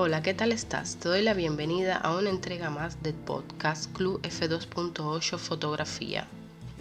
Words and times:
Hola, 0.00 0.22
¿qué 0.22 0.32
tal 0.32 0.52
estás? 0.52 0.94
Te 0.94 1.08
doy 1.08 1.22
la 1.22 1.34
bienvenida 1.34 1.96
a 1.96 2.16
una 2.16 2.30
entrega 2.30 2.70
más 2.70 3.02
del 3.02 3.14
podcast 3.14 3.92
Club 3.96 4.22
F2.8 4.22 5.38
Fotografía 5.38 6.28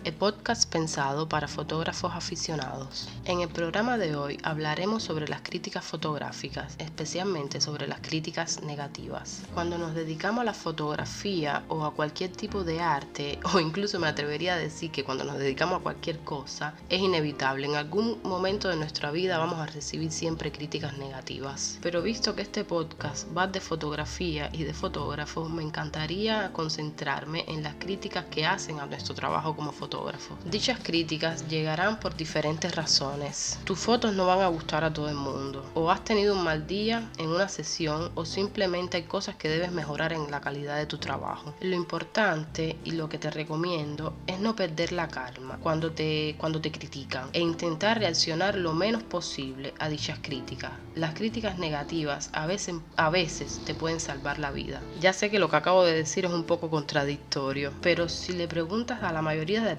el 0.04 0.14
podcast 0.14 0.72
pensado 0.72 1.28
para 1.28 1.48
fotógrafos 1.48 2.14
aficionados. 2.14 3.10
En 3.26 3.42
el 3.42 3.50
programa 3.50 3.98
de 3.98 4.16
hoy 4.16 4.38
hablaremos 4.44 5.04
sobre 5.04 5.28
las 5.28 5.42
críticas 5.42 5.84
fotográficas, 5.84 6.76
especialmente 6.78 7.60
sobre 7.60 7.88
las 7.88 8.00
críticas 8.02 8.62
negativas. 8.64 9.42
Cuando 9.54 9.78
nos 9.78 9.96
dedicamos 9.96 10.42
a 10.42 10.46
la 10.46 10.54
fotografía 10.54 11.64
o 11.68 11.84
a 11.84 11.94
cualquier 11.94 12.32
tipo 12.32 12.64
de 12.64 12.80
arte, 12.80 13.40
o 13.54 13.60
incluso 13.60 14.00
me 14.00 14.08
atrevería 14.08 14.54
a 14.54 14.58
decir 14.58 14.92
que 14.92 15.04
cuando 15.04 15.24
nos 15.24 15.40
dedicamos 15.40 15.80
a 15.80 15.84
cualquier 15.84 16.20
cosa, 16.20 16.76
es 16.90 17.02
inevitable. 17.02 17.68
En 17.68 17.76
algún 17.76 18.20
momento 18.24 18.70
de 18.70 18.76
nuestra 18.76 19.12
vida 19.12 19.38
vamos 19.38 19.60
a 19.60 19.66
recibir 19.66 20.12
siempre 20.12 20.52
críticas 20.52 20.98
negativas. 20.98 21.80
Pero 21.82 22.02
visto 22.02 22.36
que 22.36 22.44
este 22.44 22.64
podcast 22.64 23.28
va 23.36 23.48
de 23.48 23.60
fotografía 23.60 24.50
y 24.54 24.64
de 24.64 24.74
fotógrafos, 24.74 25.50
me 25.50 25.64
encantaría 25.64 26.54
concentrarme 26.54 27.46
en 27.48 27.64
las 27.64 27.76
críticas 27.76 28.26
que 28.26 28.46
hacen 28.46 28.80
a 28.80 28.86
nuestro 28.86 29.16
trabajo 29.16 29.56
como 29.56 29.72
fotógrafo 29.72 29.87
Dichas 30.46 30.80
críticas 30.84 31.48
llegarán 31.48 32.00
por 32.00 32.16
diferentes 32.16 32.76
razones. 32.76 33.60
Tus 33.64 33.80
fotos 33.80 34.14
no 34.14 34.28
van 34.28 34.42
a 34.42 34.48
gustar 34.48 34.84
a 34.84 34.92
todo 34.92 35.08
el 35.08 35.16
mundo. 35.16 35.66
O 35.76 35.90
has 35.92 36.04
tenido 36.04 36.36
un 36.36 36.44
mal 36.44 36.68
día 36.68 37.10
en 37.18 37.30
una 37.30 37.48
sesión 37.48 38.12
o 38.16 38.26
simplemente 38.26 38.98
hay 38.98 39.04
cosas 39.04 39.36
que 39.36 39.50
debes 39.50 39.72
mejorar 39.72 40.14
en 40.14 40.30
la 40.30 40.42
calidad 40.42 40.78
de 40.78 40.86
tu 40.86 40.98
trabajo. 40.98 41.54
Lo 41.62 41.76
importante 41.76 42.78
y 42.84 42.92
lo 42.92 43.08
que 43.08 43.18
te 43.18 43.32
recomiendo 43.32 44.18
es 44.28 44.40
no 44.40 44.56
perder 44.56 44.92
la 44.92 45.08
calma 45.08 45.58
cuando 45.62 45.92
te, 45.92 46.36
cuando 46.38 46.60
te 46.60 46.72
critican 46.72 47.30
e 47.34 47.40
intentar 47.40 48.00
reaccionar 48.00 48.56
lo 48.56 48.74
menos 48.74 49.04
posible 49.04 49.74
a 49.80 49.88
dichas 49.88 50.20
críticas. 50.22 50.72
Las 50.96 51.14
críticas 51.14 51.60
negativas 51.60 52.30
a 52.34 52.46
veces, 52.46 52.76
a 52.98 53.10
veces 53.10 53.62
te 53.66 53.74
pueden 53.74 54.00
salvar 54.00 54.40
la 54.40 54.52
vida. 54.52 54.82
Ya 55.00 55.14
sé 55.14 55.30
que 55.30 55.40
lo 55.40 55.50
que 55.50 55.56
acabo 55.56 55.84
de 55.84 55.94
decir 55.94 56.26
es 56.26 56.32
un 56.32 56.44
poco 56.44 56.70
contradictorio, 56.70 57.72
pero 57.82 58.10
si 58.10 58.34
le 58.34 58.48
preguntas 58.48 59.04
a 59.04 59.14
la 59.14 59.22
mayoría 59.22 59.62
de 59.62 59.77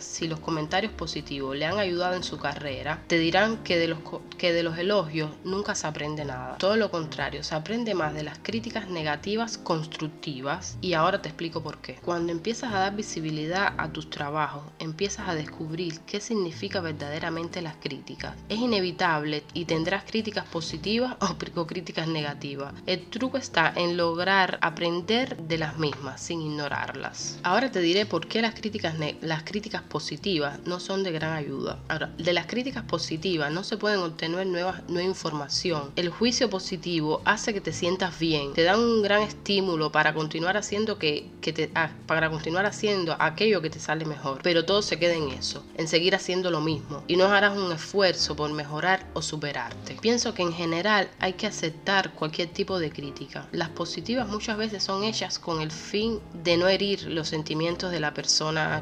si 0.00 0.28
los 0.28 0.40
comentarios 0.40 0.92
positivos 0.92 1.56
le 1.56 1.66
han 1.66 1.78
ayudado 1.78 2.14
en 2.14 2.22
su 2.22 2.38
carrera, 2.38 3.02
te 3.06 3.18
dirán 3.18 3.62
que 3.64 3.78
de, 3.78 3.88
los, 3.88 3.98
que 4.36 4.52
de 4.52 4.62
los 4.62 4.78
elogios 4.78 5.30
nunca 5.44 5.74
se 5.74 5.86
aprende 5.86 6.24
nada. 6.24 6.56
Todo 6.58 6.76
lo 6.76 6.90
contrario, 6.90 7.42
se 7.42 7.54
aprende 7.54 7.94
más 7.94 8.14
de 8.14 8.22
las 8.22 8.38
críticas 8.38 8.88
negativas 8.88 9.58
constructivas 9.58 10.76
y 10.80 10.94
ahora 10.94 11.22
te 11.22 11.28
explico 11.28 11.62
por 11.62 11.78
qué. 11.78 11.94
Cuando 12.04 12.32
empiezas 12.32 12.72
a 12.72 12.78
dar 12.78 12.96
visibilidad 12.96 13.74
a 13.78 13.92
tus 13.92 14.10
trabajos, 14.10 14.62
empiezas 14.78 15.28
a 15.28 15.34
descubrir 15.34 16.00
qué 16.00 16.20
significa 16.20 16.80
verdaderamente 16.80 17.62
las 17.62 17.76
críticas. 17.76 18.34
Es 18.48 18.58
inevitable 18.58 19.42
y 19.54 19.64
tendrás 19.64 20.04
críticas 20.04 20.44
positivas 20.46 21.16
o 21.20 21.66
críticas 21.66 22.08
negativas. 22.08 22.74
El 22.86 23.06
truco 23.08 23.38
está 23.38 23.72
en 23.74 23.96
lograr 23.96 24.58
aprender 24.62 25.36
de 25.36 25.58
las 25.58 25.78
mismas 25.78 26.20
sin 26.20 26.40
ignorarlas. 26.40 27.38
Ahora 27.42 27.70
te 27.70 27.80
diré 27.80 28.06
por 28.06 28.26
qué 28.28 28.42
las 28.42 28.54
críticas, 28.54 28.94
las 29.20 29.37
críticas 29.42 29.82
positivas 29.82 30.60
no 30.64 30.80
son 30.80 31.02
de 31.02 31.12
gran 31.12 31.32
ayuda. 31.32 31.78
Ahora, 31.88 32.10
de 32.18 32.32
las 32.32 32.46
críticas 32.46 32.84
positivas 32.84 33.52
no 33.52 33.64
se 33.64 33.76
pueden 33.76 34.00
obtener 34.00 34.46
nueva, 34.46 34.82
nueva 34.88 35.08
información. 35.08 35.90
El 35.96 36.10
juicio 36.10 36.50
positivo 36.50 37.22
hace 37.24 37.52
que 37.52 37.60
te 37.60 37.72
sientas 37.72 38.18
bien, 38.18 38.52
te 38.54 38.62
da 38.62 38.76
un 38.76 39.02
gran 39.02 39.22
estímulo 39.22 39.92
para 39.92 40.14
continuar 40.14 40.56
haciendo 40.56 40.98
que, 40.98 41.30
que 41.40 41.52
te, 41.52 41.70
ah, 41.74 41.90
para 42.06 42.30
continuar 42.30 42.66
haciendo 42.66 43.16
aquello 43.18 43.62
que 43.62 43.70
te 43.70 43.80
sale 43.80 44.04
mejor. 44.04 44.40
Pero 44.42 44.64
todo 44.64 44.82
se 44.82 44.98
queda 44.98 45.14
en 45.14 45.28
eso, 45.30 45.64
en 45.76 45.88
seguir 45.88 46.14
haciendo 46.14 46.50
lo 46.50 46.60
mismo 46.60 47.02
y 47.06 47.16
no 47.16 47.26
harás 47.26 47.56
un 47.56 47.72
esfuerzo 47.72 48.36
por 48.36 48.52
mejorar 48.52 49.06
o 49.14 49.22
superarte. 49.22 49.96
Pienso 50.00 50.34
que 50.34 50.42
en 50.42 50.52
general 50.52 51.10
hay 51.18 51.34
que 51.34 51.46
aceptar 51.46 52.12
cualquier 52.14 52.48
tipo 52.48 52.78
de 52.78 52.90
crítica. 52.90 53.48
Las 53.52 53.70
positivas 53.70 54.28
muchas 54.28 54.56
veces 54.56 54.82
son 54.82 55.04
hechas 55.04 55.38
con 55.38 55.60
el 55.60 55.70
fin 55.70 56.20
de 56.42 56.56
no 56.56 56.68
herir 56.68 57.02
los 57.04 57.28
sentimientos 57.28 57.90
de 57.90 58.00
la 58.00 58.14
persona 58.14 58.76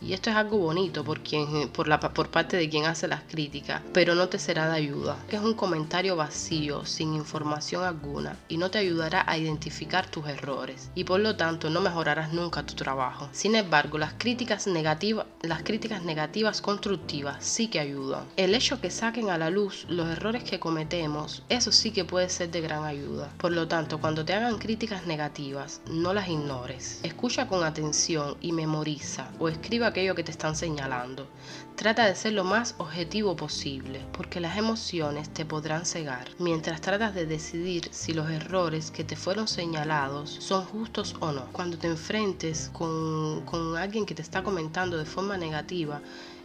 y 0.00 0.14
esto 0.14 0.30
es 0.30 0.36
algo 0.36 0.56
bonito 0.56 1.04
por, 1.04 1.20
quien, 1.20 1.68
por, 1.68 1.86
la, 1.86 2.00
por 2.00 2.30
parte 2.30 2.56
de 2.56 2.70
quien 2.70 2.86
hace 2.86 3.08
las 3.08 3.22
críticas, 3.22 3.82
pero 3.92 4.14
no 4.14 4.28
te 4.28 4.38
será 4.38 4.68
de 4.68 4.76
ayuda. 4.76 5.18
Es 5.28 5.40
un 5.40 5.54
comentario 5.54 6.16
vacío, 6.16 6.86
sin 6.86 7.14
información 7.14 7.84
alguna, 7.84 8.36
y 8.48 8.56
no 8.56 8.70
te 8.70 8.78
ayudará 8.78 9.22
a 9.26 9.36
identificar 9.36 10.10
tus 10.10 10.26
errores, 10.28 10.90
y 10.94 11.04
por 11.04 11.20
lo 11.20 11.36
tanto 11.36 11.68
no 11.68 11.82
mejorarás 11.82 12.32
nunca 12.32 12.64
tu 12.64 12.74
trabajo. 12.74 13.28
Sin 13.32 13.54
embargo, 13.54 13.98
las 13.98 14.14
críticas 14.14 14.66
negativas, 14.66 15.26
las 15.42 15.62
críticas 15.62 16.04
negativas 16.04 16.62
constructivas 16.62 17.44
sí 17.44 17.68
que 17.68 17.80
ayudan. 17.80 18.24
El 18.36 18.54
hecho 18.54 18.80
que 18.80 18.90
saquen 18.90 19.28
a 19.28 19.36
la 19.36 19.50
luz 19.50 19.84
los 19.88 20.08
errores 20.08 20.42
que 20.42 20.58
cometemos, 20.58 21.42
eso 21.50 21.70
sí 21.70 21.90
que 21.90 22.06
puede 22.06 22.30
ser 22.30 22.50
de 22.50 22.62
gran 22.62 22.84
ayuda. 22.84 23.30
Por 23.36 23.52
lo 23.52 23.68
tanto, 23.68 24.00
cuando 24.00 24.24
te 24.24 24.32
hagan 24.32 24.58
críticas 24.58 25.06
negativas, 25.06 25.82
no 25.86 26.14
las 26.14 26.28
ignores. 26.28 27.00
Escucha 27.02 27.46
con 27.46 27.62
atención 27.62 28.36
y 28.40 28.52
memoriza 28.52 29.30
escribe 29.50 29.86
aquello 29.86 30.14
que 30.14 30.24
te 30.24 30.30
están 30.30 30.56
señalando. 30.56 31.28
Trata 31.76 32.06
de 32.06 32.14
ser 32.14 32.32
lo 32.32 32.44
más 32.44 32.74
objetivo 32.78 33.36
posible, 33.36 34.00
porque 34.12 34.40
las 34.40 34.56
emociones 34.56 35.28
te 35.30 35.44
podrán 35.44 35.86
cegar, 35.86 36.28
mientras 36.38 36.80
tratas 36.80 37.14
de 37.14 37.26
decidir 37.26 37.88
si 37.90 38.12
los 38.12 38.30
errores 38.30 38.90
que 38.90 39.04
te 39.04 39.16
fueron 39.16 39.48
señalados 39.48 40.30
son 40.30 40.64
justos 40.64 41.16
o 41.20 41.32
no. 41.32 41.46
Cuando 41.52 41.78
te 41.78 41.86
enfrentes 41.86 42.70
con, 42.72 43.42
con 43.46 43.76
alguien 43.76 44.06
que 44.06 44.14
te 44.14 44.22
está 44.22 44.42
comentando 44.42 44.96
de 44.96 45.04
forma 45.04 45.36
negativa, 45.36 46.00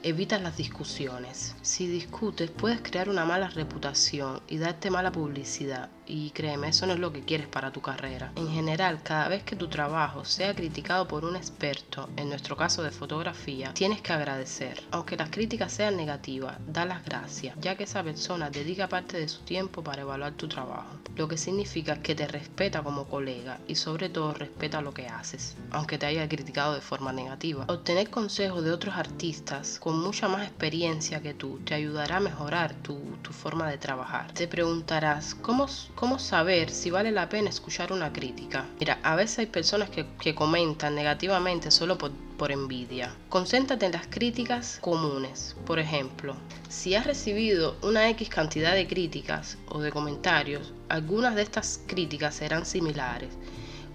evitas 0.06 0.40
las 0.40 0.56
discusiones. 0.56 1.56
Si 1.64 1.88
discutes, 1.88 2.52
puedes 2.52 2.80
crear 2.80 3.10
una 3.10 3.26
mala 3.26 3.48
reputación 3.48 4.40
y 4.48 4.60
darte 4.60 4.92
mala 4.92 5.12
publicidad. 5.12 5.90
Y 6.06 6.30
créeme, 6.30 6.68
eso 6.68 6.86
no 6.86 6.94
es 6.94 7.00
lo 7.00 7.12
que 7.12 7.24
quieres 7.24 7.48
para 7.48 7.72
tu 7.72 7.82
carrera. 7.82 8.32
En 8.36 8.48
general, 8.48 9.02
cada 9.02 9.28
vez 9.28 9.42
que 9.42 9.56
tu 9.56 9.68
trabajo 9.68 10.24
sea 10.24 10.54
criticado 10.54 11.08
por 11.08 11.26
un 11.26 11.36
experto, 11.36 12.08
en 12.18 12.30
nuestro 12.30 12.56
caso 12.56 12.84
de 12.84 12.92
fotografía, 12.92 13.74
tienes 13.74 14.04
que 14.04 14.14
agradecer. 14.14 14.84
Aunque 14.92 15.18
las 15.18 15.32
críticas 15.32 15.74
sean 15.74 15.98
negativas, 15.98 16.58
da 16.68 16.86
las 16.86 17.04
gracias, 17.04 17.58
ya 17.60 17.76
que 17.76 17.86
esa 17.86 18.04
persona 18.04 18.52
dedica 18.52 18.88
parte 18.88 19.18
de 19.18 19.28
su 19.28 19.42
tiempo 19.42 19.84
para 19.84 20.04
evaluar 20.04 20.34
tu 20.34 20.48
trabajo. 20.48 21.00
Lo 21.16 21.28
que 21.28 21.38
significa 21.38 22.04
que 22.04 22.14
te 22.14 22.28
respeta 22.28 22.84
como 22.84 23.06
colega 23.06 23.58
y 23.68 23.74
sobre 23.74 24.10
todo 24.10 24.34
respeta 24.34 24.82
lo 24.82 24.94
que 24.94 25.08
haces, 25.08 25.56
aunque 25.72 25.98
te 25.98 26.06
haya 26.06 26.30
criticado 26.30 26.76
de 26.76 26.82
forma 26.82 27.12
negativa. 27.12 27.66
Obtener 27.68 28.12
consejos 28.12 28.64
de 28.64 28.72
otros 28.72 28.94
artistas 28.96 29.80
con 29.96 30.04
mucha 30.04 30.28
más 30.28 30.46
experiencia 30.46 31.22
que 31.22 31.34
tú 31.34 31.62
te 31.64 31.74
ayudará 31.74 32.18
a 32.18 32.20
mejorar 32.20 32.76
tu, 32.84 33.00
forma 33.32 33.70
de 33.70 33.78
trabajar. 33.78 34.34
Te 34.34 34.46
preguntarás, 34.46 35.36
¿cómo, 35.36 35.68
¿cómo 35.96 36.20
saber 36.20 36.70
si 36.70 36.90
vale 36.90 37.12
la 37.12 37.30
pena 37.30 37.50
escuchar 37.50 37.94
una 37.94 38.12
crítica? 38.12 38.66
Mira, 38.78 39.00
a 39.04 39.16
veces 39.16 39.40
hay 39.40 39.46
personas 39.46 39.90
que, 39.90 40.06
que 40.20 40.36
comentan 40.36 40.96
negativamente 40.96 41.72
solo 41.72 41.98
por, 41.98 42.12
por 42.38 42.52
envidia. 42.52 43.16
Concéntrate 43.30 43.86
en 43.86 43.94
las 43.94 44.08
críticas 44.08 44.80
comunes. 44.82 45.56
Por 45.66 45.80
ejemplo, 45.80 46.36
si 46.68 46.94
has 46.96 47.06
recibido 47.06 47.78
una 47.82 48.10
X 48.10 48.28
cantidad 48.28 48.74
de 48.74 48.88
críticas 48.88 49.58
o 49.70 49.80
de 49.80 49.92
comentarios, 49.92 50.74
algunas 50.90 51.36
de 51.36 51.44
estas 51.44 51.80
críticas 51.88 52.36
serán 52.36 52.66
similares 52.66 53.30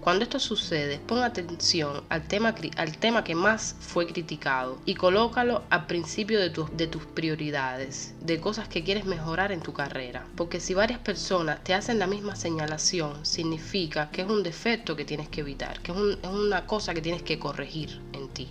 cuando 0.01 0.23
esto 0.23 0.39
sucede, 0.39 0.99
pon 0.99 1.23
atención 1.23 2.03
al 2.09 2.27
tema, 2.27 2.55
al 2.75 2.97
tema 2.97 3.23
que 3.23 3.35
más 3.35 3.75
fue 3.79 4.07
criticado 4.07 4.79
y 4.83 4.95
colócalo 4.95 5.63
al 5.69 5.85
principio 5.85 6.39
de, 6.39 6.51
de 6.73 6.87
tus 6.87 7.05
prioridades, 7.05 8.15
de 8.19 8.39
cosas 8.39 8.67
que 8.67 8.83
quieres 8.83 9.05
mejorar 9.05 9.51
en 9.51 9.61
tu 9.61 9.73
carrera. 9.73 10.25
Porque 10.35 10.59
si 10.59 10.73
varias 10.73 10.99
personas 10.99 11.63
te 11.63 11.75
hacen 11.75 11.99
la 11.99 12.07
misma 12.07 12.35
señalación, 12.35 13.25
significa 13.25 14.09
que 14.09 14.23
es 14.23 14.27
un 14.27 14.41
defecto 14.41 14.95
que 14.95 15.05
tienes 15.05 15.29
que 15.29 15.41
evitar, 15.41 15.79
que 15.81 15.91
es, 15.91 15.97
una 16.23 16.65
cosa 16.65 16.95
que 16.95 17.01
tienes 17.01 17.21
que 17.21 17.37
corregir 17.37 18.01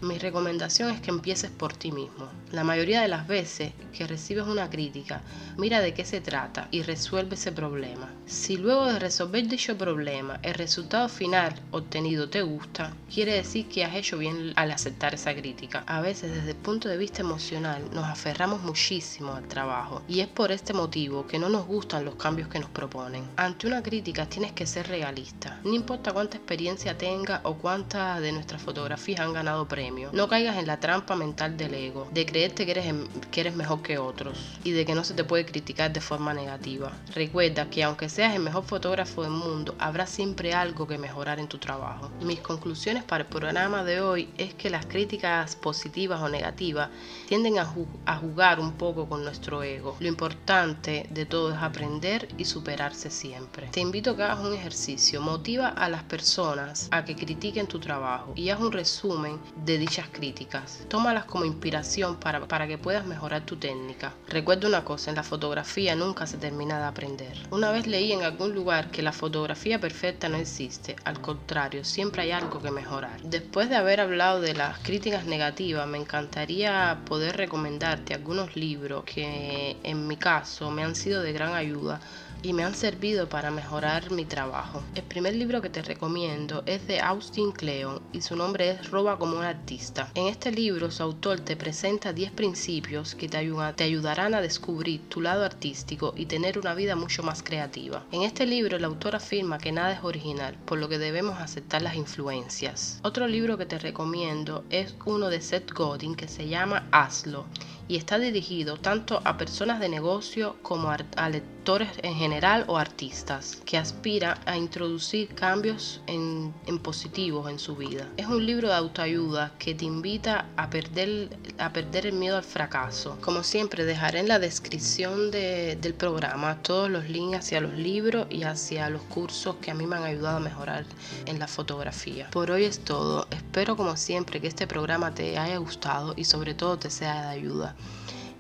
Mi 0.02 0.18
recomendación 0.18 0.90
es 0.90 1.00
que 1.00 1.10
empieces 1.10 1.50
por 1.50 1.72
ti 1.72 1.90
mismo. 1.90 2.28
La 2.52 2.64
mayoría 2.64 3.00
de 3.00 3.08
las 3.08 3.26
veces 3.26 3.72
que 3.96 4.06
recibes 4.06 4.46
una 4.46 4.68
crítica, 4.68 5.22
mira 5.56 5.80
de 5.80 5.94
qué 5.94 6.04
se 6.04 6.20
trata 6.20 6.68
y 6.70 6.82
resuelve 6.82 7.34
ese 7.34 7.50
problema. 7.50 8.10
Si 8.26 8.56
luego 8.56 8.86
de 8.86 8.98
resolver 8.98 9.46
dicho 9.48 9.76
problema 9.78 10.38
el 10.42 10.54
resultado 10.54 11.08
final 11.08 11.54
obtenido 11.70 12.28
te 12.28 12.42
gusta, 12.42 12.92
quiere 13.12 13.32
decir 13.34 13.68
que 13.68 13.84
has 13.84 13.94
hecho 13.94 14.18
bien 14.18 14.52
al 14.56 14.70
aceptar 14.70 15.14
esa 15.14 15.34
crítica. 15.34 15.82
A 15.86 16.00
veces 16.00 16.32
desde 16.32 16.50
el 16.50 16.56
punto 16.56 16.88
de 16.88 16.96
vista 16.96 17.22
emocional 17.22 17.82
nos 17.92 18.04
aferramos 18.04 18.62
muchísimo 18.62 19.32
al 19.32 19.48
trabajo 19.48 20.02
y 20.08 20.20
es 20.20 20.28
por 20.28 20.52
este 20.52 20.72
motivo 20.72 21.26
que 21.26 21.38
no 21.38 21.48
nos 21.48 21.66
gustan 21.66 22.04
los 22.04 22.16
cambios 22.16 22.48
que 22.48 22.58
nos 22.58 22.70
proponen. 22.70 23.24
Ante 23.36 23.66
una 23.66 23.82
crítica 23.82 24.26
tienes 24.26 24.52
que 24.52 24.66
ser 24.66 24.88
realista. 24.88 25.58
No 25.64 25.74
importa 25.74 26.12
cuánta 26.12 26.36
experiencia 26.36 26.98
tenga 26.98 27.40
o 27.44 27.54
cuántas 27.54 28.20
de 28.20 28.32
nuestras 28.32 28.60
fotografías 28.60 29.20
han 29.20 29.32
ganado 29.32 29.66
premio. 29.70 30.10
No 30.12 30.28
caigas 30.28 30.58
en 30.58 30.66
la 30.66 30.80
trampa 30.80 31.16
mental 31.16 31.56
del 31.56 31.72
ego, 31.72 32.06
de 32.12 32.26
creerte 32.26 32.66
que 32.66 32.72
eres, 32.72 32.86
em, 32.86 33.06
que 33.30 33.40
eres 33.40 33.54
mejor 33.54 33.80
que 33.80 33.96
otros 33.96 34.36
y 34.64 34.72
de 34.72 34.84
que 34.84 34.94
no 34.94 35.04
se 35.04 35.14
te 35.14 35.24
puede 35.24 35.46
criticar 35.46 35.90
de 35.92 36.02
forma 36.02 36.34
negativa. 36.34 36.92
Recuerda 37.14 37.70
que 37.70 37.82
aunque 37.84 38.10
seas 38.10 38.34
el 38.34 38.42
mejor 38.42 38.64
fotógrafo 38.64 39.22
del 39.22 39.30
mundo, 39.30 39.74
habrá 39.78 40.06
siempre 40.06 40.52
algo 40.52 40.86
que 40.86 40.98
mejorar 40.98 41.38
en 41.38 41.48
tu 41.48 41.56
trabajo. 41.58 42.10
Mis 42.20 42.40
conclusiones 42.40 43.04
para 43.04 43.22
el 43.24 43.30
programa 43.30 43.84
de 43.84 44.00
hoy 44.02 44.28
es 44.36 44.52
que 44.52 44.68
las 44.68 44.84
críticas 44.86 45.56
positivas 45.56 46.20
o 46.20 46.28
negativas 46.28 46.90
tienden 47.28 47.58
a, 47.58 48.16
jugar 48.16 48.58
un 48.58 48.72
poco 48.72 49.08
con 49.08 49.22
nuestro 49.22 49.62
ego. 49.62 49.96
Lo 50.00 50.08
importante 50.08 51.06
de 51.10 51.26
todo 51.26 51.52
es 51.52 51.62
aprender 51.62 52.28
y 52.36 52.44
superarse 52.44 53.10
siempre. 53.10 53.68
Te 53.68 53.80
invito 53.80 54.10
a 54.10 54.16
que 54.16 54.22
hagas 54.24 54.40
un 54.40 54.52
ejercicio. 54.52 55.20
Motiva 55.20 55.68
a 55.68 55.88
las 55.88 56.02
personas 56.02 56.88
a 56.90 57.04
que 57.04 57.14
critiquen 57.14 57.68
tu 57.68 57.78
trabajo 57.78 58.32
y 58.34 58.50
haz 58.50 58.60
un 58.60 58.72
resumen 58.72 59.38
de 59.64 59.78
dichas 59.78 60.08
críticas. 60.10 60.84
Tómalas 60.88 61.24
como 61.24 61.44
inspiración 61.44 62.16
para, 62.16 62.46
para 62.46 62.66
que 62.66 62.78
puedas 62.78 63.06
mejorar 63.06 63.44
tu 63.44 63.56
técnica. 63.56 64.14
Recuerda 64.28 64.68
una 64.68 64.84
cosa, 64.84 65.10
en 65.10 65.16
la 65.16 65.22
fotografía 65.22 65.94
nunca 65.94 66.26
se 66.26 66.38
termina 66.38 66.78
de 66.78 66.84
aprender. 66.84 67.36
Una 67.50 67.70
vez 67.70 67.86
leí 67.86 68.12
en 68.12 68.22
algún 68.22 68.54
lugar 68.54 68.90
que 68.90 69.02
la 69.02 69.12
fotografía 69.12 69.80
perfecta 69.80 70.28
no 70.28 70.36
existe, 70.36 70.96
al 71.04 71.20
contrario, 71.20 71.84
siempre 71.84 72.22
hay 72.22 72.32
algo 72.32 72.60
que 72.60 72.70
mejorar. 72.70 73.20
Después 73.22 73.68
de 73.68 73.76
haber 73.76 74.00
hablado 74.00 74.40
de 74.40 74.54
las 74.54 74.78
críticas 74.78 75.26
negativas, 75.26 75.86
me 75.86 75.98
encantaría 75.98 77.00
poder 77.06 77.36
recomendarte 77.36 78.14
algunos 78.14 78.56
libros 78.56 79.04
que 79.04 79.76
en 79.82 80.06
mi 80.06 80.16
caso 80.16 80.70
me 80.70 80.82
han 80.82 80.94
sido 80.94 81.22
de 81.22 81.32
gran 81.32 81.54
ayuda 81.54 82.00
y 82.42 82.52
me 82.52 82.64
han 82.64 82.74
servido 82.74 83.28
para 83.28 83.50
mejorar 83.50 84.10
mi 84.10 84.24
trabajo. 84.24 84.82
El 84.94 85.02
primer 85.02 85.34
libro 85.34 85.60
que 85.60 85.70
te 85.70 85.82
recomiendo 85.82 86.62
es 86.66 86.86
de 86.86 87.00
Austin 87.00 87.52
Kleon 87.52 88.00
y 88.12 88.22
su 88.22 88.36
nombre 88.36 88.70
es 88.70 88.90
Roba 88.90 89.18
como 89.18 89.38
un 89.38 89.44
artista. 89.44 90.10
En 90.14 90.26
este 90.26 90.50
libro 90.50 90.90
su 90.90 91.02
autor 91.02 91.40
te 91.40 91.56
presenta 91.56 92.12
10 92.12 92.32
principios 92.32 93.14
que 93.14 93.28
te, 93.28 93.36
ayudan, 93.36 93.74
te 93.76 93.84
ayudarán 93.84 94.34
a 94.34 94.40
descubrir 94.40 95.08
tu 95.08 95.20
lado 95.20 95.44
artístico 95.44 96.14
y 96.16 96.26
tener 96.26 96.58
una 96.58 96.74
vida 96.74 96.96
mucho 96.96 97.22
más 97.22 97.42
creativa. 97.42 98.04
En 98.12 98.22
este 98.22 98.46
libro 98.46 98.76
el 98.76 98.84
autor 98.84 99.16
afirma 99.16 99.58
que 99.58 99.72
nada 99.72 99.92
es 99.92 100.04
original, 100.04 100.56
por 100.64 100.78
lo 100.78 100.88
que 100.88 100.98
debemos 100.98 101.38
aceptar 101.38 101.82
las 101.82 101.94
influencias. 101.94 103.00
Otro 103.02 103.26
libro 103.26 103.58
que 103.58 103.66
te 103.66 103.78
recomiendo 103.78 104.64
es 104.70 104.94
uno 105.04 105.28
de 105.28 105.40
Seth 105.40 105.72
Godin 105.72 106.14
que 106.14 106.28
se 106.28 106.48
llama 106.48 106.86
Hazlo 106.92 107.46
y 107.90 107.96
está 107.96 108.20
dirigido 108.20 108.76
tanto 108.76 109.20
a 109.24 109.36
personas 109.36 109.80
de 109.80 109.88
negocio 109.88 110.54
como 110.62 110.90
a 110.90 111.28
lectores 111.28 111.88
en 112.04 112.14
general 112.14 112.64
o 112.68 112.78
artistas 112.78 113.60
que 113.64 113.76
aspiran 113.76 114.38
a 114.46 114.56
introducir 114.56 115.34
cambios 115.34 116.00
en, 116.06 116.54
positivos 116.84 117.50
en 117.50 117.58
su 117.58 117.74
vida. 117.74 118.08
Es 118.16 118.26
un 118.26 118.46
libro 118.46 118.68
de 118.68 118.74
autoayuda 118.74 119.54
que 119.58 119.74
te 119.74 119.86
invita 119.86 120.46
a 120.56 120.70
perder, 120.70 121.36
a 121.58 121.72
perder 121.72 122.06
el 122.06 122.12
miedo 122.12 122.36
al 122.36 122.44
fracaso. 122.44 123.18
Como 123.22 123.42
siempre, 123.42 123.84
dejaré 123.84 124.20
en 124.20 124.28
la 124.28 124.38
descripción 124.38 125.32
del 125.32 125.94
programa 125.94 126.62
todos 126.62 126.88
los 126.88 127.08
links 127.08 127.38
hacia 127.38 127.60
los 127.60 127.74
libros 127.74 128.28
y 128.30 128.44
hacia 128.44 128.88
los 128.88 129.02
cursos 129.02 129.56
que 129.56 129.72
a 129.72 129.74
mí 129.74 129.84
me 129.86 129.96
han 129.96 130.04
ayudado 130.04 130.36
a 130.36 130.40
mejorar 130.40 130.84
en 131.26 131.40
la 131.40 131.48
fotografía. 131.48 132.30
Por 132.30 132.52
hoy 132.52 132.64
es 132.64 132.78
todo. 132.84 133.26
Espero 133.32 133.76
como 133.76 133.96
siempre 133.96 134.40
que 134.40 134.46
este 134.46 134.68
programa 134.68 135.12
te 135.12 135.36
haya 135.36 135.56
gustado 135.56 136.14
y 136.16 136.24
sobre 136.24 136.54
todo 136.54 136.78
te 136.78 136.88
sea 136.88 137.22
de 137.22 137.28
ayuda. 137.30 137.74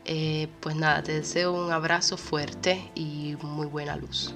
Eh, 0.04 0.48
pues 0.60 0.76
nada, 0.76 1.02
te 1.02 1.12
deseo 1.12 1.52
un 1.52 1.72
abrazo 1.72 2.16
fuerte 2.16 2.90
y 2.94 3.36
muy 3.42 3.66
buena 3.66 3.96
luz. 3.96 4.34